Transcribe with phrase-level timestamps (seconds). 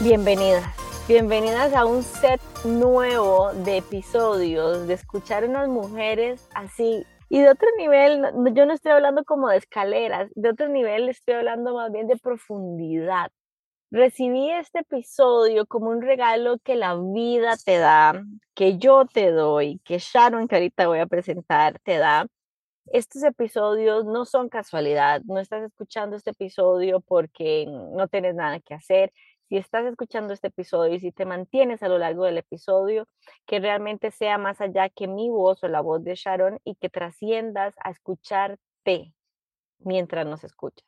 [0.00, 0.64] Bienvenidas,
[1.08, 7.04] bienvenidas a un set nuevo de episodios, de escuchar unas mujeres así.
[7.28, 8.24] Y de otro nivel,
[8.54, 12.16] yo no estoy hablando como de escaleras, de otro nivel estoy hablando más bien de
[12.16, 13.30] profundidad.
[13.90, 18.22] Recibí este episodio como un regalo que la vida te da,
[18.54, 22.26] que yo te doy, que Sharon, que ahorita voy a presentar, te da.
[22.92, 28.74] Estos episodios no son casualidad, no estás escuchando este episodio porque no tienes nada que
[28.74, 29.12] hacer,
[29.48, 33.06] si estás escuchando este episodio y si te mantienes a lo largo del episodio,
[33.46, 36.88] que realmente sea más allá que mi voz o la voz de Sharon y que
[36.88, 39.12] trasciendas a escucharte
[39.78, 40.86] mientras nos escuchas.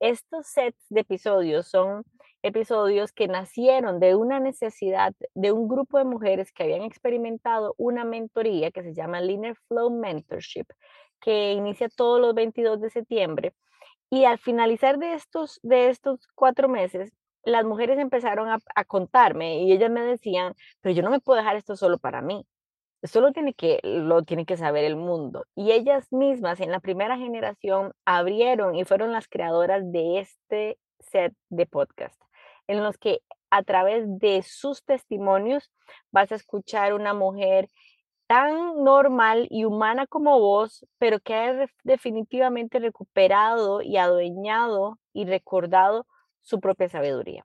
[0.00, 2.04] Estos sets de episodios son
[2.42, 8.04] episodios que nacieron de una necesidad de un grupo de mujeres que habían experimentado una
[8.04, 10.66] mentoría que se llama Linear Flow Mentorship,
[11.20, 13.54] que inicia todos los 22 de septiembre.
[14.10, 17.12] Y al finalizar de estos, de estos cuatro meses,
[17.46, 21.56] las mujeres empezaron a, contarme y ellas me decían, pero yo no me puedo dejar
[21.56, 22.44] esto solo para mí.
[23.02, 25.44] Esto lo tiene, que, lo tiene que saber el mundo.
[25.54, 31.34] Y ellas mismas en la primera generación abrieron y fueron las creadoras de este set
[31.48, 32.20] de podcast,
[32.66, 35.70] en los que a través de sus testimonios
[36.10, 37.70] vas a escuchar una mujer
[38.26, 46.06] tan normal y humana como vos, pero que ha definitivamente recuperado y adueñado y recordado
[46.46, 47.44] su propia sabiduría.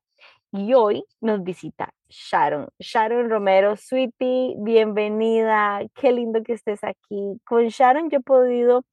[0.51, 2.67] Y hoy nos visita Sharon.
[2.79, 5.81] Sharon Romero, sweetie, bienvenida.
[5.95, 7.39] Qué lindo que estés aquí.
[7.43, 8.85] Con Sharon yo he podido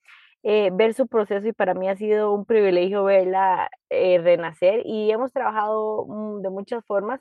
[0.42, 5.10] eh, ver su proceso y para mí ha sido un privilegio verla eh, renacer y
[5.10, 7.20] hemos trabajado mm, de muchas formas,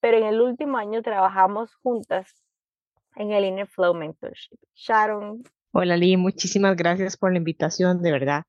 [0.00, 2.44] pero en el último año trabajamos juntas
[3.14, 4.58] en el Inner Flow Mentorship.
[4.74, 5.42] Sharon.
[5.72, 8.44] Hola Lee, muchísimas gracias por la invitación, de verdad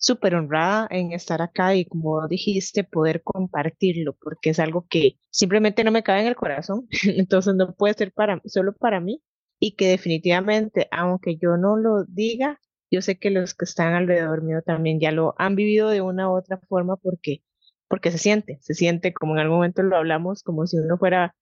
[0.00, 5.84] súper honrada en estar acá y como dijiste, poder compartirlo, porque es algo que simplemente
[5.84, 9.22] no me cabe en el corazón, entonces no puede ser para, solo para mí
[9.60, 12.58] y que definitivamente, aunque yo no lo diga,
[12.90, 16.30] yo sé que los que están alrededor mío también ya lo han vivido de una
[16.30, 17.42] u otra forma porque,
[17.88, 21.34] porque se siente, se siente como en algún momento lo hablamos, como si uno fuera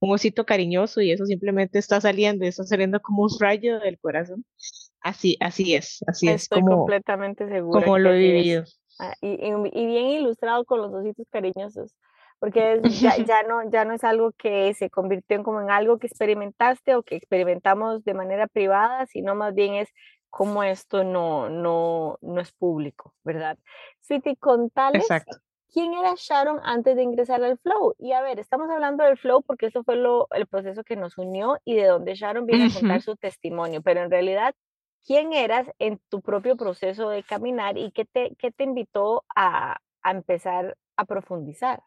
[0.00, 4.44] un osito cariñoso y eso simplemente está saliendo, está saliendo como un rayo del corazón.
[5.04, 7.84] Así, así es, así es como, completamente segura.
[7.84, 8.64] Como lo he vivido.
[8.98, 11.94] Ah, y, y, bien ilustrado con los ositos cariñosos,
[12.38, 15.98] porque ya, ya, no, ya no es algo que se convirtió en como en algo
[15.98, 19.90] que experimentaste o que experimentamos de manera privada, sino más bien es
[20.30, 23.58] como esto no, no, no es público, ¿verdad?
[24.00, 25.36] Sweetie, contales Exacto
[25.74, 27.94] quién era Sharon antes de ingresar al flow.
[27.98, 31.18] Y a ver, estamos hablando del flow porque eso fue lo, el proceso que nos
[31.18, 34.54] unió y de donde Sharon viene a contar su testimonio, pero en realidad,
[35.04, 39.78] ¿quién eras en tu propio proceso de caminar y qué te, qué te invitó a,
[40.02, 41.82] a empezar a profundizar?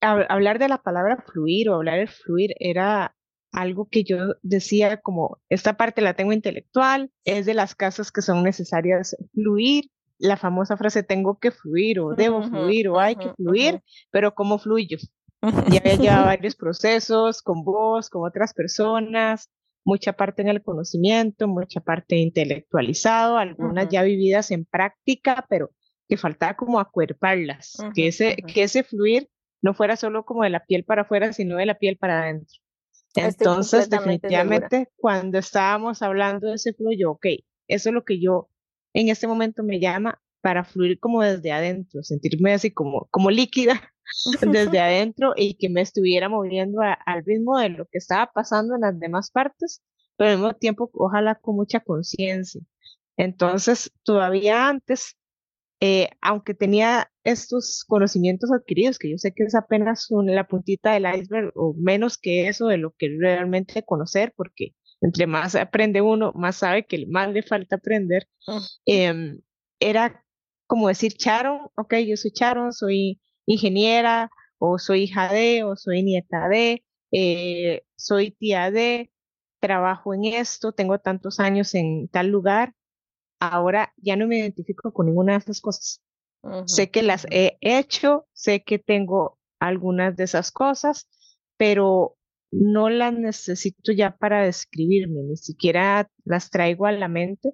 [0.00, 3.14] Hablar de la palabra fluir o hablar de fluir era
[3.52, 8.22] algo que yo decía como, esta parte la tengo intelectual, es de las casas que
[8.22, 9.84] son necesarias fluir,
[10.18, 14.58] la famosa frase tengo que fluir o debo fluir o hay que fluir, pero ¿cómo
[14.58, 14.98] fluyo?
[15.76, 19.50] Ya había llevado varios procesos con vos, con otras personas,
[19.84, 25.70] mucha parte en el conocimiento, mucha parte intelectualizado, algunas ya vividas en práctica, pero
[26.08, 29.28] que faltaba como acuerparlas, que, ese, que ese fluir
[29.62, 32.58] no fuera solo como de la piel para afuera, sino de la piel para adentro.
[33.14, 37.26] Entonces, definitivamente, cuando estábamos hablando de ese fluyo, ok,
[37.68, 38.48] eso es lo que yo
[38.94, 43.80] en este momento me llama para fluir como desde adentro, sentirme así como, como líquida
[44.42, 48.82] desde adentro y que me estuviera moviendo al ritmo de lo que estaba pasando en
[48.82, 49.82] las demás partes,
[50.16, 52.60] pero al mismo tiempo ojalá con mucha conciencia.
[53.16, 55.16] Entonces, todavía antes,
[55.80, 61.06] eh, aunque tenía estos conocimientos adquiridos, que yo sé que es apenas la puntita del
[61.06, 66.32] iceberg o menos que eso de lo que realmente conocer, porque entre más aprende uno,
[66.34, 68.28] más sabe que más le falta aprender.
[68.86, 69.40] Em,
[69.80, 70.24] era
[70.66, 76.02] como decir, Charon, ok, yo soy Charon, soy ingeniera, o soy hija de, o soy
[76.02, 79.10] nieta de, eh, soy tía de,
[79.62, 82.74] trabajo en esto, tengo tantos años en tal lugar.
[83.40, 86.02] Ahora ya no me identifico con ninguna de esas cosas.
[86.66, 91.08] Sé que las he hecho, sé que tengo algunas de esas cosas,
[91.56, 92.16] pero
[92.50, 97.52] no las necesito ya para describirme, ni siquiera las traigo a la mente.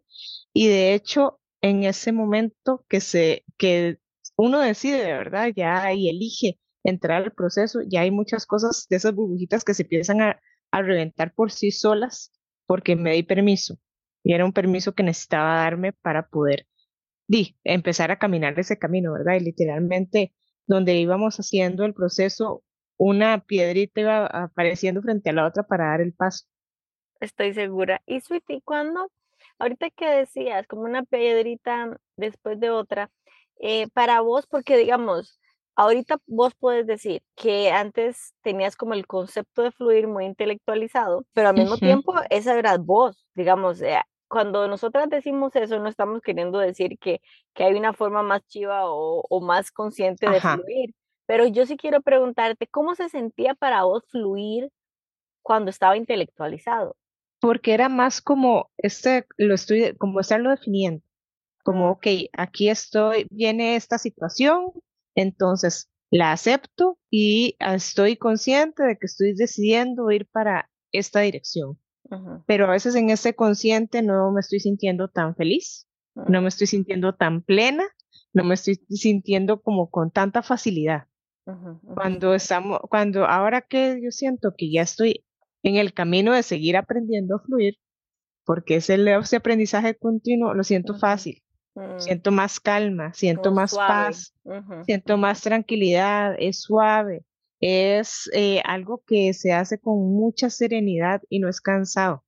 [0.54, 3.98] Y de hecho, en ese momento que se, que
[4.36, 8.96] uno decide de verdad ya y elige entrar al proceso, ya hay muchas cosas de
[8.96, 10.40] esas burbujitas que se empiezan a,
[10.70, 12.32] a reventar por sí solas
[12.66, 13.78] porque me di permiso
[14.22, 16.66] y era un permiso que necesitaba darme para poder
[17.28, 19.34] di, empezar a caminar ese camino, ¿verdad?
[19.36, 20.34] Y literalmente
[20.66, 22.64] donde íbamos haciendo el proceso,
[22.96, 26.46] una piedrita iba apareciendo frente a la otra para dar el paso.
[27.20, 28.02] Estoy segura.
[28.06, 29.10] Y Sweetie, ¿cuándo?
[29.58, 33.10] Ahorita que decías, como una piedrita después de otra,
[33.60, 35.40] eh, para vos, porque digamos,
[35.76, 41.48] ahorita vos puedes decir que antes tenías como el concepto de fluir muy intelectualizado, pero
[41.48, 46.58] al mismo tiempo esa era vos, digamos, eh, cuando nosotras decimos eso, no estamos queriendo
[46.58, 47.20] decir que,
[47.54, 50.94] que hay una forma más chiva o, o más consciente de fluir,
[51.26, 54.70] pero yo sí quiero preguntarte, ¿cómo se sentía para vos fluir
[55.42, 56.96] cuando estaba intelectualizado?
[57.40, 61.04] Porque era más como, este, lo estoy, como estarlo definiendo,
[61.62, 64.72] como, ok, aquí estoy, viene esta situación,
[65.14, 71.78] entonces la acepto y estoy consciente de que estoy decidiendo ir para esta dirección.
[72.46, 76.66] Pero a veces en ese consciente no me estoy sintiendo tan feliz, no me estoy
[76.66, 77.84] sintiendo tan plena,
[78.32, 81.06] no me estoy sintiendo como con tanta facilidad.
[81.94, 85.24] Cuando estamos, cuando ahora que yo siento que ya estoy
[85.62, 87.78] en el camino de seguir aprendiendo a fluir,
[88.44, 91.42] porque es el ese aprendizaje continuo, lo siento fácil.
[91.74, 91.98] Mm.
[91.98, 94.34] Siento más calma, siento más paz,
[94.84, 97.24] siento más tranquilidad, es suave,
[97.60, 102.24] es eh, algo que se hace con mucha serenidad y no es cansado.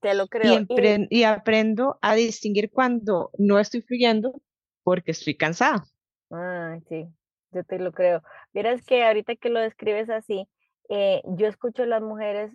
[0.00, 0.66] te lo creo.
[1.08, 4.40] Y, aprendo a distinguir cuando no estoy fluyendo
[4.82, 5.84] porque estoy cansada.
[6.30, 7.06] Ah, sí,
[7.52, 8.22] yo te lo creo.
[8.52, 10.46] Verás que ahorita que lo describes así,
[10.88, 12.52] eh, yo escucho a las mujeres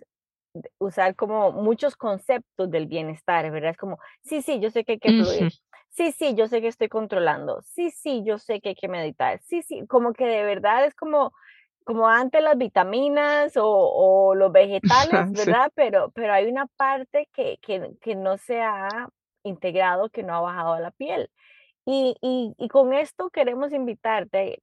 [0.78, 3.70] usar como muchos conceptos del bienestar, ¿verdad?
[3.70, 5.52] Es como, sí, sí, yo sé que hay que fluir.
[5.90, 7.62] Sí, sí, yo sé que estoy controlando.
[7.62, 9.40] Sí, sí, yo sé que hay que meditar.
[9.42, 11.32] Sí, sí, como que de verdad es como
[11.84, 15.72] como antes las vitaminas o, los vegetales, ¿verdad?
[15.74, 19.08] Pero, pero hay una parte que, que, no se ha
[19.42, 21.30] integrado, que no ha bajado a la piel.
[21.84, 24.62] Y, y, con esto queremos invitarte,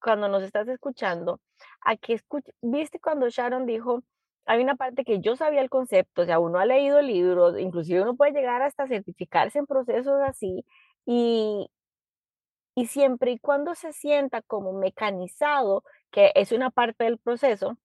[0.00, 1.40] cuando nos estás escuchando,
[1.82, 4.02] a que escuche, viste cuando Sharon dijo,
[4.46, 8.02] hay una parte que yo sabía el concepto, o sea, uno ha leído libros, inclusive
[8.02, 10.64] uno puede llegar hasta certificarse en procesos así,
[11.06, 11.70] y,
[12.74, 17.76] y siempre y cuando se sienta como mecanizado, que es una parte del proceso,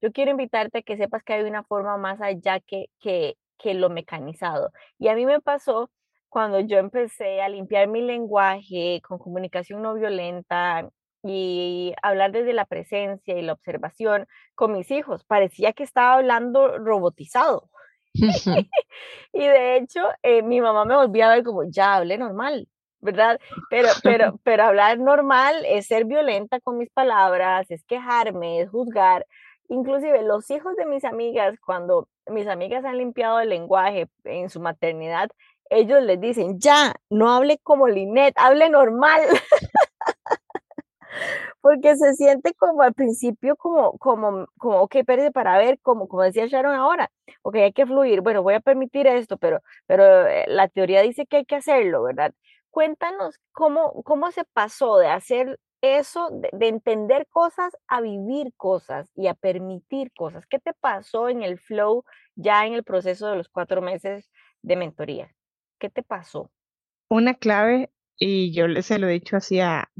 [0.00, 3.74] yo quiero invitarte a que sepas que hay una forma más allá que, que, que
[3.74, 4.70] lo mecanizado.
[4.98, 5.90] Y a mí me pasó
[6.28, 10.88] cuando yo empecé a limpiar mi lenguaje con comunicación no violenta
[11.22, 15.24] y hablar desde la presencia y la observación con mis hijos.
[15.24, 17.70] Parecía que estaba hablando robotizado.
[19.32, 22.68] y de hecho, eh, mi mamá me volvía a ver como, ya hable normal,
[23.00, 23.40] ¿verdad?
[23.70, 29.26] Pero, pero, pero hablar normal es ser violenta con mis palabras, es quejarme, es juzgar.
[29.68, 34.60] Inclusive los hijos de mis amigas, cuando mis amigas han limpiado el lenguaje en su
[34.60, 35.28] maternidad,
[35.70, 39.20] ellos les dicen, ya, no hable como Linet, hable normal.
[41.66, 46.22] Porque se siente como al principio como, como, como, ok, espérate para ver, como, como
[46.22, 47.10] decía Sharon ahora,
[47.42, 51.26] ok, hay que fluir, bueno, voy a permitir esto, pero, pero eh, la teoría dice
[51.26, 52.32] que hay que hacerlo, ¿verdad?
[52.76, 59.28] cuéntanos cómo, cómo se pasó de hacer eso, de, entender cosas a vivir cosas y
[59.28, 60.44] a permitir cosas.
[60.46, 62.04] ¿Qué te pasó en el flow
[62.34, 64.30] ya en el proceso de los cuatro meses
[64.60, 65.34] de mentoría?
[65.78, 66.50] ¿Qué te pasó?
[67.08, 69.90] Una clave, y yo les se lo he dicho así a,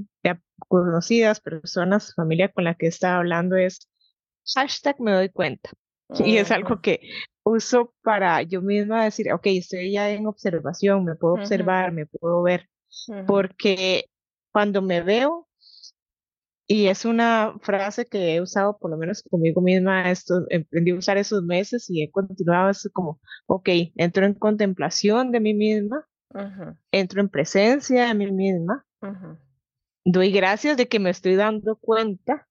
[0.68, 3.88] conocidas personas, familia con la que estaba hablando, es
[4.54, 5.70] hashtag me doy cuenta.
[6.24, 7.00] Y es algo que
[7.42, 12.42] uso para yo misma decir, ok, estoy ya en observación, me puedo observar, me puedo
[12.42, 12.68] ver,
[13.26, 14.06] porque
[14.52, 15.48] cuando me veo,
[16.68, 20.96] y es una frase que he usado por lo menos conmigo misma, esto, aprendí a
[20.96, 26.06] usar esos meses y he continuado así como, ok, entro en contemplación de mí misma,
[26.90, 28.84] entro en presencia de mí misma,
[30.04, 32.48] doy gracias de que me estoy dando cuenta,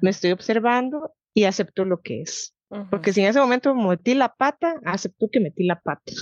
[0.00, 2.54] me estoy observando y acepto lo que es.
[2.90, 6.12] Porque si en ese momento metí la pata, acepto que metí la pata.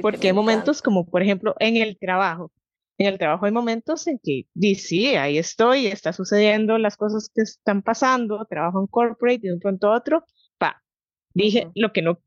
[0.00, 2.52] Porque hay momentos como, por ejemplo, en el trabajo.
[2.96, 4.46] En el trabajo hay momentos en que
[4.76, 9.58] sí, ahí estoy, está sucediendo las cosas que están pasando, trabajo en corporate de un
[9.58, 10.24] pronto a otro,
[10.58, 10.80] pa,
[11.34, 12.20] dije lo que no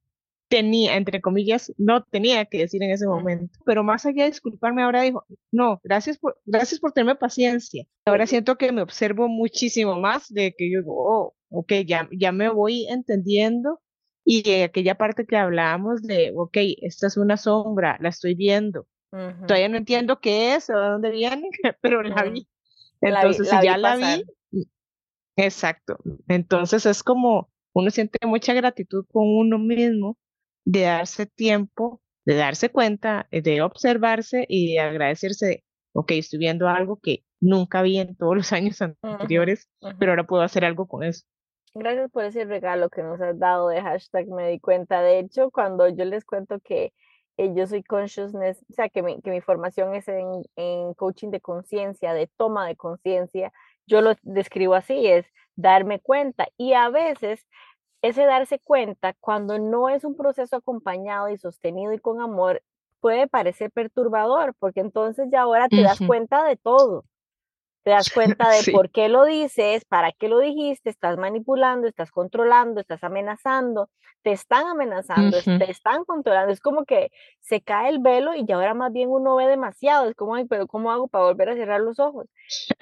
[0.47, 3.59] tenía, entre comillas, no tenía que decir en ese momento.
[3.65, 7.85] Pero más allá de disculparme, ahora dijo, no, gracias por, gracias por tenerme paciencia.
[8.05, 12.31] Ahora siento que me observo muchísimo más de que yo digo, oh, ok, ya, ya
[12.31, 13.81] me voy entendiendo.
[14.23, 18.85] Y aquella parte que hablábamos de, ok, esta es una sombra, la estoy viendo.
[19.09, 21.49] Todavía no entiendo qué es o de dónde viene,
[21.81, 22.47] pero la vi.
[22.99, 24.25] Entonces, si ya la vi,
[25.37, 25.97] exacto.
[26.27, 30.17] Entonces es como uno siente mucha gratitud con uno mismo
[30.67, 36.99] de darse tiempo, de darse cuenta, de observarse y de agradecerse, ok, estoy viendo algo
[37.01, 41.25] que nunca vi en todos los años anteriores, pero ahora puedo hacer algo con eso.
[41.73, 45.01] Gracias por ese regalo que nos has dado de hashtag me di cuenta.
[45.01, 46.91] De hecho, cuando yo les cuento que
[47.37, 51.29] eh, yo soy consciousness, o sea, que mi, que mi formación es en, en coaching
[51.29, 53.53] de conciencia, de toma de conciencia,
[53.85, 56.47] yo lo describo así, es darme cuenta.
[56.57, 57.45] Y a veces
[58.01, 62.61] ese darse cuenta, cuando no es un proceso acompañado y sostenido y con amor,
[62.99, 67.05] puede parecer perturbador, porque entonces ya ahora te das cuenta de todo
[67.87, 72.11] te das cuenta de por qué lo dices, para qué lo dijiste, estás manipulando, estás
[72.11, 73.89] controlando, estás amenazando,
[74.23, 76.51] te están amenazando, te están controlando.
[76.51, 80.09] Es como que se cae el velo y ya ahora más bien uno ve demasiado.
[80.09, 82.27] Es como, ay, pero ¿cómo hago para volver a cerrar los ojos?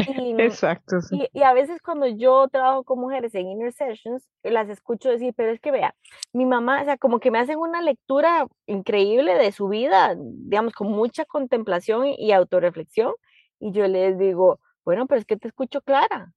[0.08, 0.96] Y, Exacto.
[1.12, 5.36] Y, y, a veces cuando yo trabajo con mujeres en inner sessions, las escucho decir,
[5.38, 5.94] pero es que vea,
[6.34, 10.74] mi mamá, o sea, como que me hacen una lectura increíble de su vida, digamos,
[10.74, 13.14] con mucha contemplación y, y autorreflexión.
[13.60, 16.34] Y yo les digo, bueno, pero es que te escucho clara,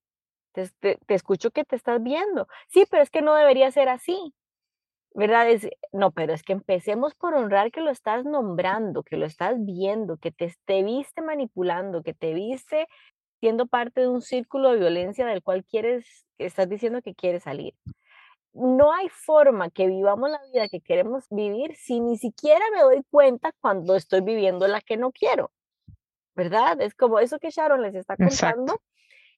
[0.52, 2.48] te, te, escucho que te estás viendo.
[2.68, 4.34] Sí, pero es que no debería ser así.
[5.14, 5.50] ¿Verdad?
[5.50, 9.56] Es, no, pero es que empecemos por honrar que lo estás nombrando, que lo estás
[9.58, 12.88] viendo, que te, te viste manipulando, que te viste
[13.40, 17.74] siendo parte de un círculo de violencia del cual quieres, estás diciendo que quieres salir.
[18.52, 23.02] No hay forma que vivamos la vida que queremos vivir si ni siquiera me doy
[23.10, 25.50] cuenta cuando estoy viviendo la que no quiero.
[26.38, 26.80] ¿Verdad?
[26.80, 28.80] Es como eso que Sharon les está contando.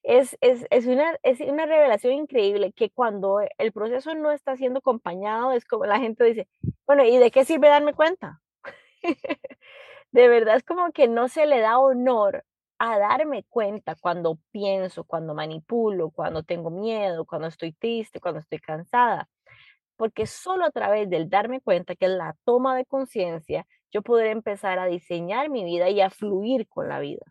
[0.03, 4.79] Es, es, es, una, es una revelación increíble que cuando el proceso no está siendo
[4.79, 6.47] acompañado, es como la gente dice,
[6.85, 8.39] bueno, ¿y de qué sirve darme cuenta?
[10.11, 12.45] de verdad es como que no se le da honor
[12.77, 18.59] a darme cuenta cuando pienso, cuando manipulo, cuando tengo miedo, cuando estoy triste, cuando estoy
[18.59, 19.27] cansada.
[19.95, 24.31] Porque solo a través del darme cuenta, que es la toma de conciencia, yo podré
[24.31, 27.25] empezar a diseñar mi vida y a fluir con la vida.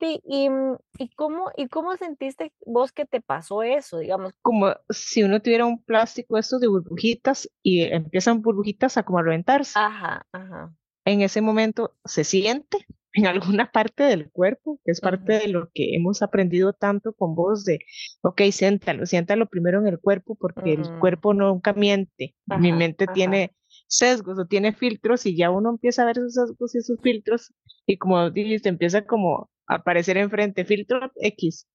[0.00, 4.32] ¿y, mm, y, cómo, ¿y cómo sentiste vos que te pasó eso, digamos?
[4.42, 9.22] Como si uno tuviera un plástico estos de burbujitas y empiezan burbujitas a como a
[9.22, 9.78] reventarse.
[9.78, 10.74] Ajá, ajá.
[11.04, 15.70] En ese momento se siente en alguna parte del cuerpo, que es parte de lo
[15.72, 17.80] que hemos aprendido tanto con vos de,
[18.22, 22.36] ok, siéntalo, siéntalo primero en el cuerpo porque el cuerpo nunca miente.
[22.46, 23.54] Mi mente tiene
[23.88, 27.52] sesgos o tiene filtros y ya uno empieza a ver esos sesgos y esos filtros
[27.86, 31.66] y como dijiste, empieza como a aparecer enfrente, filtro X,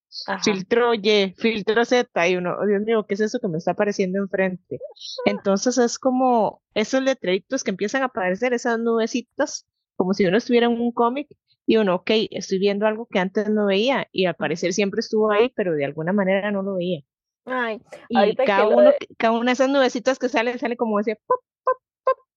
[0.44, 3.72] filtro Y, filtro Z y uno, oh, Dios mío, ¿qué es eso que me está
[3.72, 4.80] apareciendo enfrente?
[5.26, 9.66] Entonces es como esos letreritos que empiezan a aparecer, esas nubecitas,
[9.96, 11.28] como si uno estuviera en un cómic
[11.66, 15.32] y uno, ok, estoy viendo algo que antes no veía y al parecer siempre estuvo
[15.32, 17.02] ahí, pero de alguna manera no lo veía.
[17.46, 21.42] Ay, y cada, uno, cada una de esas nubecitas que salen, sale como ese pop,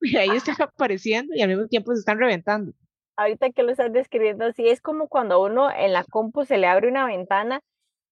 [0.01, 2.73] y ahí están apareciendo y al mismo tiempo se están reventando.
[3.17, 6.67] Ahorita que lo estás describiendo así, es como cuando uno en la compu se le
[6.67, 7.61] abre una ventana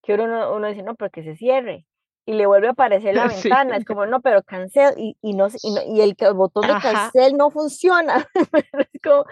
[0.03, 1.87] que uno, uno dice, no, pero que se cierre.
[2.26, 5.49] Y le vuelve a aparecer la ventana, es como, no, pero cancel, y, y, no,
[5.62, 8.26] y, el, botón de cancel no funciona.
[8.79, 9.25] es como,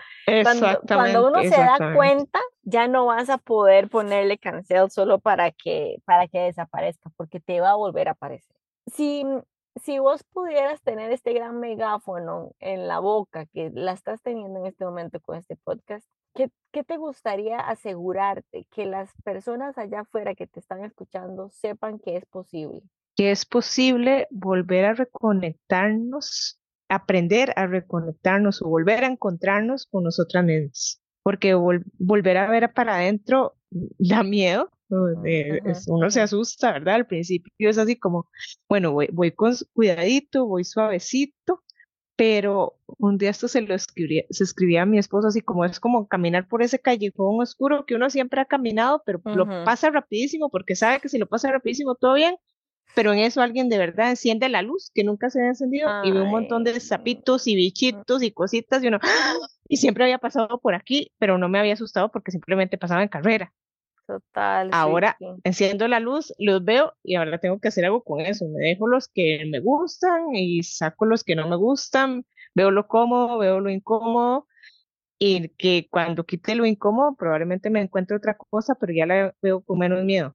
[0.42, 5.52] cuando, cuando, uno se da cuenta, ya no vas a poder ponerle cancel solo para
[5.52, 8.54] que, para que desaparezca, porque te va a volver a aparecer.
[8.92, 9.24] Si
[9.80, 14.66] si vos pudieras tener este gran megáfono en la boca que la estás teniendo en
[14.66, 20.34] este momento con este podcast, ¿qué, ¿qué, te gustaría asegurarte que las personas allá afuera
[20.34, 22.82] que te están escuchando sepan que es posible?
[23.16, 30.44] Que es posible volver a reconectarnos, aprender a reconectarnos o volver a encontrarnos con nosotras
[30.44, 31.01] mismas.
[31.22, 33.54] Porque volver a ver para adentro
[33.98, 34.70] da miedo,
[35.86, 36.96] uno se asusta, ¿verdad?
[36.96, 38.28] Al principio es así como,
[38.68, 41.62] bueno, voy, voy con cuidadito, voy suavecito,
[42.16, 45.80] pero un día esto se lo escribía, se escribía a mi esposo así como es
[45.80, 50.50] como caminar por ese callejón oscuro que uno siempre ha caminado, pero lo pasa rapidísimo
[50.50, 52.36] porque sabe que si lo pasa rapidísimo todo bien,
[52.94, 56.12] pero en eso alguien de verdad enciende la luz que nunca se había encendido y
[56.12, 59.34] ve un montón de sapitos y bichitos y cositas y uno, ¡ah!
[59.72, 63.08] Y siempre había pasado por aquí, pero no me había asustado porque simplemente pasaba en
[63.08, 63.54] carrera.
[64.06, 64.68] Total.
[64.70, 68.44] Ahora enciendo la luz, los veo y ahora tengo que hacer algo con eso.
[68.48, 72.26] Me dejo los que me gustan y saco los que no me gustan.
[72.54, 74.46] Veo lo cómodo, veo lo incómodo
[75.18, 79.62] y que cuando quite lo incómodo probablemente me encuentre otra cosa, pero ya la veo
[79.62, 80.34] con menos miedo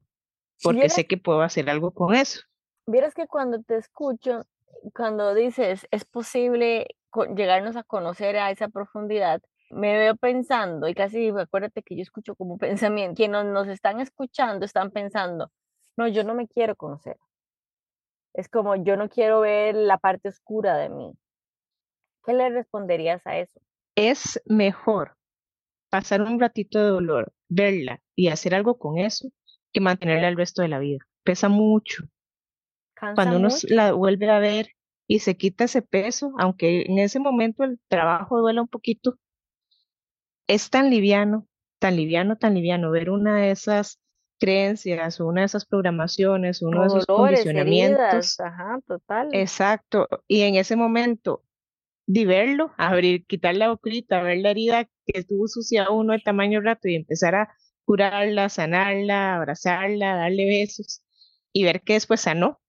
[0.63, 2.41] porque sé que puedo hacer algo con eso.
[2.87, 4.47] Vieras que cuando te escucho,
[4.95, 6.87] cuando dices es posible
[7.25, 12.35] llegarnos a conocer a esa profundidad, me veo pensando, y casi acuérdate que yo escucho
[12.35, 15.51] como pensamiento, quienes nos están escuchando están pensando,
[15.97, 17.17] no, yo no me quiero conocer.
[18.33, 21.13] Es como yo no quiero ver la parte oscura de mí.
[22.23, 23.59] ¿Qué le responderías a eso?
[23.95, 25.17] Es mejor
[25.89, 29.29] pasar un ratito de dolor, verla y hacer algo con eso,
[29.73, 30.99] que mantenerla el resto de la vida.
[31.23, 32.03] Pesa mucho.
[33.15, 34.76] Cuando uno la vuelve a ver
[35.07, 39.17] y se quita ese peso, aunque en ese momento el trabajo duela un poquito,
[40.47, 41.47] es tan liviano,
[41.79, 43.99] tan liviano, tan liviano ver una de esas
[44.39, 48.39] creencias una de esas programaciones, uno de esos condicionamientos.
[48.39, 49.29] ajá, total.
[49.31, 50.07] Exacto.
[50.27, 51.43] Y en ese momento,
[52.05, 56.61] de verlo, abrir, quitar la boquita, ver la herida que estuvo sucia uno de tamaño
[56.61, 57.49] rato y empezar a
[57.83, 61.01] curarla, sanarla, abrazarla, darle besos
[61.51, 62.61] y ver que después sanó.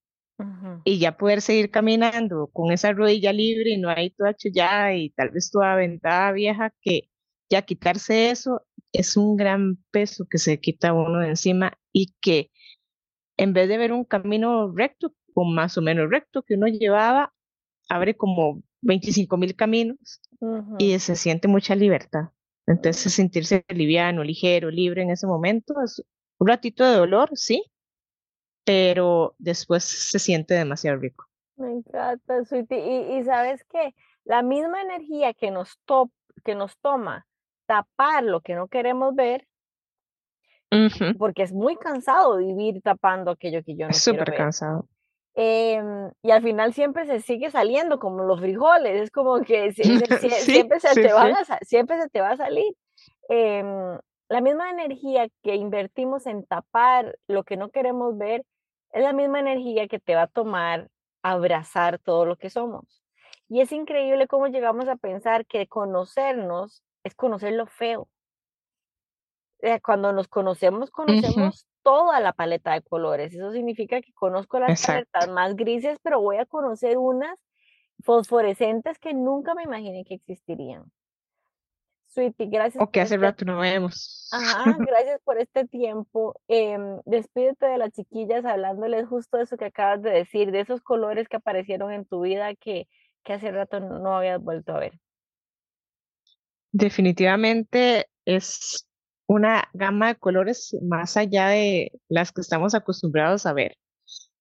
[0.84, 5.10] Y ya poder seguir caminando con esa rodilla libre y no hay toda chullada y
[5.10, 7.10] tal vez toda ventada vieja que
[7.50, 12.50] ya quitarse eso es un gran peso que se quita uno de encima y que
[13.36, 17.32] en vez de ver un camino recto o más o menos recto que uno llevaba,
[17.88, 20.20] abre como 25 mil caminos
[20.78, 22.30] y se siente mucha libertad.
[22.66, 26.02] Entonces sentirse liviano, ligero, libre en ese momento es
[26.38, 27.64] un ratito de dolor, sí,
[28.68, 31.24] pero después se siente demasiado rico.
[31.56, 32.76] Me encanta, Sweetie.
[32.78, 33.94] Y, y sabes que
[34.24, 36.10] la misma energía que nos, top,
[36.44, 37.26] que nos toma
[37.64, 39.46] tapar lo que no queremos ver,
[41.18, 44.36] porque es muy cansado vivir tapando aquello que yo no quiero ver.
[44.36, 44.86] cansado.
[45.34, 50.78] Em, y al final siempre se sigue saliendo como los frijoles, es como que siempre,
[50.78, 52.74] se te va a, siempre se te va a salir.
[53.30, 53.98] Em,
[54.28, 58.44] la misma energía que invertimos en tapar lo que no queremos ver
[58.92, 60.88] es la misma energía que te va a tomar
[61.22, 63.02] abrazar todo lo que somos.
[63.48, 68.08] Y es increíble cómo llegamos a pensar que conocernos es conocer lo feo.
[69.60, 73.34] Eh, cuando nos conocemos, conocemos toda la paleta de colores.
[73.34, 77.38] Eso significa que conozco las paletas más grises, pero voy a conocer unas
[78.04, 80.84] fosforescentes que nunca me imaginé que existirían.
[82.18, 82.82] Sweetie, gracias.
[82.82, 84.28] O que hace este rato no vemos.
[84.32, 86.40] Ajá, gracias por este tiempo.
[86.48, 90.80] Em, despídete de las chiquillas hablándoles justo de eso que acabas de decir, de esos
[90.80, 92.88] colores que aparecieron en tu vida que,
[93.22, 94.98] que hace rato no habías vuelto a ver.
[96.72, 98.88] Definitivamente es
[99.28, 103.76] una gama de colores más allá de las que estamos acostumbrados a ver.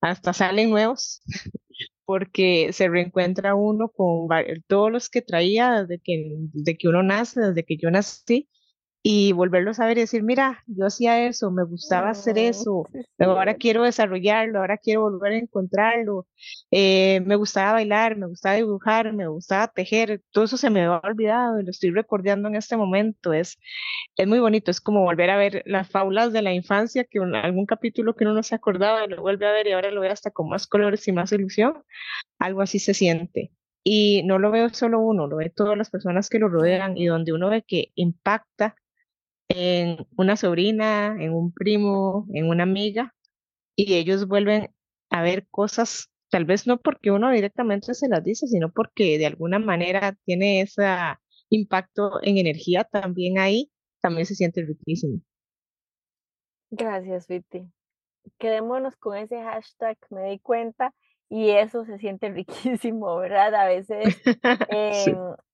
[0.02, 1.22] Hasta salen nuevos
[2.08, 4.30] porque se reencuentra uno con
[4.68, 8.48] todos los que traía desde que, que uno nace, desde que yo nací,
[9.10, 12.88] y volverlos a ver y decir, mira, yo hacía eso, me gustaba hacer oh, eso,
[13.20, 16.28] ahora quiero desarrollarlo, ahora quiero volver a encontrarlo,
[16.72, 20.98] eh, me gustaba bailar, me gustaba dibujar, me gustaba tejer, todo eso se me ha
[20.98, 23.58] olvidado y lo estoy recordando en este momento, es,
[24.18, 27.66] es muy bonito, es como volver a ver las faulas de la infancia, que algún
[27.66, 30.32] capítulo que uno no se acordaba, lo vuelve a ver y ahora lo ve hasta
[30.32, 31.82] con más colores y más ilusión,
[32.40, 33.54] algo así se siente.
[33.86, 37.06] Y no lo veo solo uno, lo ve todas las personas que lo rodean y
[37.06, 38.76] donde uno ve que impacta
[39.50, 43.14] en una sobrina, en un primo, en una amiga,
[43.76, 44.74] y ellos vuelven
[45.10, 49.26] a ver cosas, tal vez no porque uno directamente se las dice, sino porque de
[49.26, 50.86] alguna manera tiene ese
[51.50, 55.22] impacto en energía también ahí, también se siente riquísimo.
[56.70, 57.72] Gracias, Viti.
[58.38, 60.94] Quedémonos con ese hashtag, me di cuenta,
[61.30, 63.56] y eso se siente riquísimo, ¿verdad?
[63.56, 64.22] A veces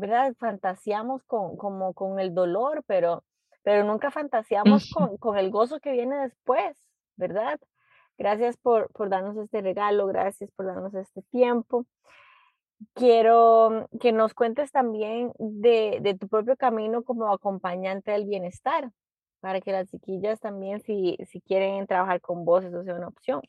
[0.00, 0.34] ¿verdad?
[0.38, 3.22] Fantaseamos con, como con el dolor, pero,
[3.62, 6.76] pero nunca fantaseamos con, con el gozo que viene después,
[7.16, 7.60] ¿verdad?
[8.18, 11.86] Gracias por, por darnos este regalo, gracias por darnos este tiempo.
[12.94, 18.90] Quiero que nos cuentes también de, de tu propio camino como acompañante del bienestar,
[19.40, 23.40] para que las chiquillas también, si, si quieren trabajar con vos, eso sea una opción.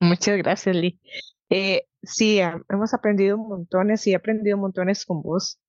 [0.00, 1.00] Muchas gracias, Lee.
[1.48, 5.60] Eh, sí, hemos aprendido montones y he aprendido montones con vos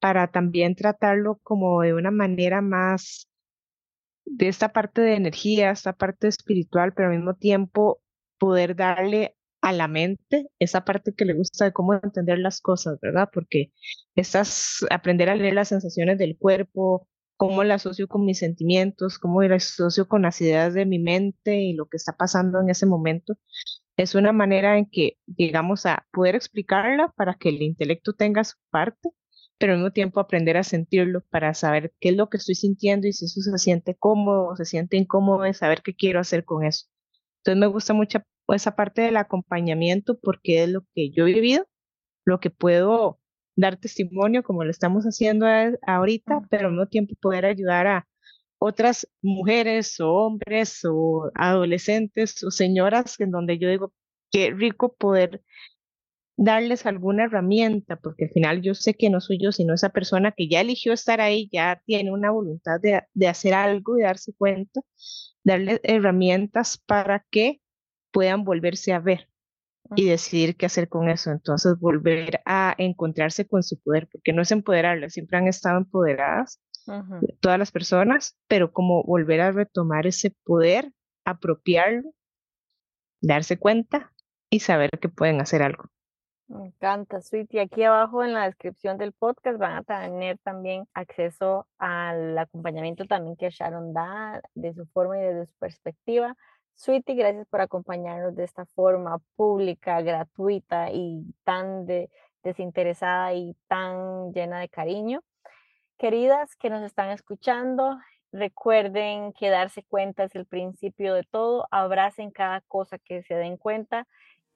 [0.00, 3.28] para también tratarlo como de una manera más
[4.24, 8.00] de esta parte de energía, esta parte espiritual, pero al mismo tiempo
[8.38, 12.98] poder darle a la mente esa parte que le gusta de cómo entender las cosas,
[13.00, 13.28] ¿verdad?
[13.32, 13.72] Porque
[14.14, 19.42] estas, aprender a leer las sensaciones del cuerpo, cómo la asocio con mis sentimientos, cómo
[19.42, 22.86] la asocio con las ideas de mi mente y lo que está pasando en ese
[22.86, 23.34] momento,
[23.96, 28.56] es una manera en que llegamos a poder explicarla para que el intelecto tenga su
[28.70, 29.10] parte,
[29.58, 33.06] pero al mismo tiempo aprender a sentirlo para saber qué es lo que estoy sintiendo
[33.06, 36.44] y si eso se siente cómodo o se siente incómodo, y saber qué quiero hacer
[36.44, 36.86] con eso.
[37.38, 41.66] Entonces me gusta mucho esa parte del acompañamiento porque es lo que yo he vivido,
[42.24, 43.18] lo que puedo
[43.56, 45.46] dar testimonio como lo estamos haciendo
[45.86, 48.08] ahorita, pero al mismo tiempo poder ayudar a
[48.58, 53.92] otras mujeres o hombres o adolescentes o señoras en donde yo digo,
[54.30, 55.42] qué rico poder
[56.36, 60.32] darles alguna herramienta, porque al final yo sé que no soy yo, sino esa persona
[60.32, 64.34] que ya eligió estar ahí, ya tiene una voluntad de, de hacer algo y darse
[64.34, 64.80] cuenta,
[65.44, 67.62] darles herramientas para que
[68.10, 69.28] puedan volverse a ver
[69.94, 71.30] y decidir qué hacer con eso.
[71.30, 76.60] Entonces, volver a encontrarse con su poder, porque no es empoderarlas, siempre han estado empoderadas
[77.40, 80.92] todas las personas, pero como volver a retomar ese poder,
[81.24, 82.12] apropiarlo,
[83.20, 84.12] darse cuenta
[84.50, 85.90] y saber que pueden hacer algo.
[86.48, 87.60] Me encanta, Sweetie.
[87.60, 93.36] Aquí abajo en la descripción del podcast van a tener también acceso al acompañamiento también
[93.36, 96.36] que Sharon da de su forma y de su perspectiva.
[96.76, 101.86] Sweetie, gracias por acompañarnos de esta forma pública, gratuita y tan
[102.44, 105.22] desinteresada y tan llena de cariño.
[105.98, 107.98] Queridas que nos están escuchando,
[108.30, 111.66] recuerden que darse cuenta es el principio de todo.
[111.70, 114.06] Abracen cada cosa que se den cuenta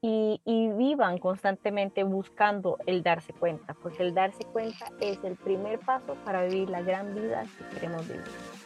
[0.03, 0.41] y,
[0.77, 6.45] vivan constantemente buscando el darse cuenta, porque el darse cuenta es el primer paso para
[6.45, 8.60] vivir la gran vida que queremos vivir.